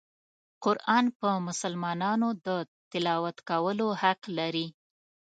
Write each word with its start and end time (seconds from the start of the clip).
قرآن 0.63 1.05
په 1.19 1.29
مسلمانانو 1.47 2.29
د 2.45 2.47
تلاوت 2.91 3.37
کولو 3.49 3.87
حق 4.01 4.21
لري. 4.37 4.67